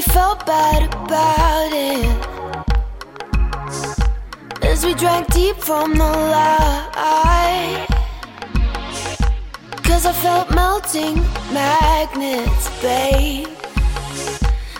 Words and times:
felt 0.00 0.44
bad 0.44 0.92
about 0.92 1.70
it. 1.72 2.04
As 4.62 4.84
we 4.84 4.94
drank 4.94 5.32
deep 5.32 5.56
from 5.56 5.92
the 5.94 6.10
light. 6.34 7.86
Cause 9.84 10.04
I 10.06 10.12
felt 10.12 10.50
melting 10.54 11.16
magnets, 11.52 12.68
babe. 12.82 13.48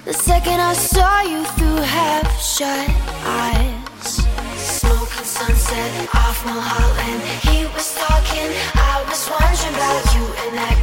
The 0.05 0.13
second 0.13 0.61
I 0.61 0.75
saw 0.75 1.23
you 1.23 1.45
through 1.57 1.83
half 1.99 2.29
shut 2.41 2.89
eyes. 3.25 4.17
Smoking 4.57 5.25
sunset 5.25 6.09
off 6.15 6.45
Mulholland. 6.45 7.23
He 7.49 7.67
was 7.75 7.95
talking, 7.95 8.51
I 8.75 9.05
was 9.09 9.31
wondering 9.31 9.75
about 9.75 10.05
you 10.15 10.25
and 10.43 10.59
that 10.59 10.74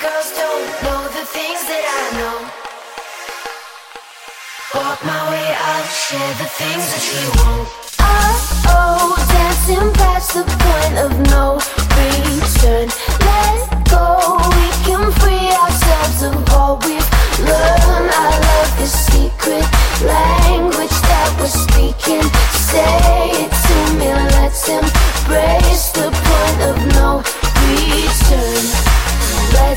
girls 0.00 0.30
don't 0.30 0.66
know 0.84 1.02
the 1.10 1.26
things 1.26 1.60
that 1.66 1.84
I 1.98 2.04
know. 2.18 2.38
Walk 4.78 4.98
my 5.02 5.22
way, 5.30 5.48
I'll 5.58 5.90
share 5.90 6.34
the 6.38 6.46
things 6.54 6.86
that 6.92 7.04
you 7.10 7.26
won't. 7.38 7.68
Oh, 7.98 8.38
oh, 8.78 9.18
dancing 9.34 9.90
past 9.98 10.34
the 10.34 10.44
point 10.46 10.97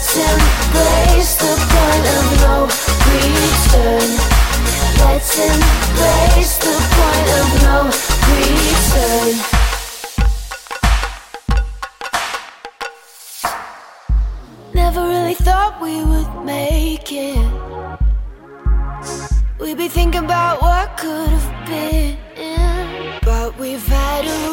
Let's 0.01 0.17
embrace 0.17 1.33
the 1.35 1.53
point 1.69 2.05
of 2.17 2.25
no 2.41 2.55
return. 3.05 4.09
Let's 4.97 5.33
embrace 5.37 6.57
the 6.57 6.73
point 6.97 7.29
of 7.39 7.47
no 7.61 7.77
return. 8.33 9.33
Never 14.73 15.01
really 15.07 15.35
thought 15.35 15.79
we 15.79 16.03
would 16.03 16.33
make 16.45 17.11
it. 17.11 17.51
We'd 19.59 19.77
be 19.77 19.87
thinking 19.87 20.25
about 20.25 20.63
what 20.63 20.97
could 20.97 21.29
have 21.29 21.67
been. 21.67 22.17
But 23.21 23.55
we've 23.59 23.85
had 23.85 24.25
a 24.25 24.50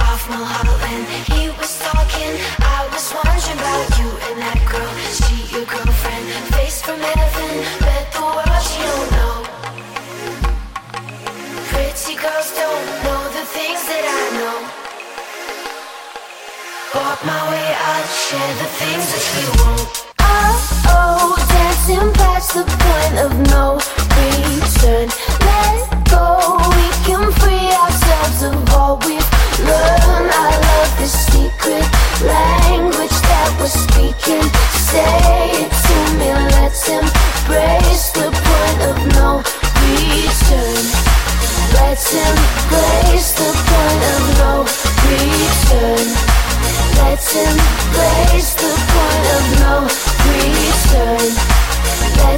off 0.00 0.28
Mulholland. 0.28 1.04
He 1.28 1.50
was 1.58 1.78
talking, 1.78 2.32
I 2.60 2.88
was 2.92 3.12
wondering 3.12 3.58
about 3.58 3.88
you 3.98 4.08
and 4.28 4.36
that 4.40 4.60
girl. 4.70 4.92
She 5.12 5.42
your 5.52 5.66
girlfriend, 5.66 6.24
face 6.54 6.80
from 6.80 7.00
heaven, 7.00 7.50
bet 7.80 8.06
the 8.12 8.22
world 8.22 8.62
she 8.64 8.80
don't 8.80 9.10
know. 9.16 9.36
Pretty 11.72 12.14
girls 12.16 12.48
don't 12.56 12.86
know 13.04 13.22
the 13.36 13.44
things 13.56 13.82
that 13.90 14.04
I 14.06 14.24
know. 14.38 14.56
Walk 16.94 17.20
my 17.24 17.42
way, 17.50 17.68
I'll 17.90 18.08
share 18.24 18.54
the 18.62 18.68
things 18.80 19.06
that 19.12 19.24
you 19.36 19.48
won't. 19.64 20.11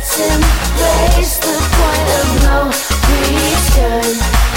It's 0.07 0.21
in 0.21 0.41
place, 0.77 1.39
the 1.39 1.57
point 1.73 2.09
of 2.21 2.43
no 2.43 2.69
return. 3.09 4.54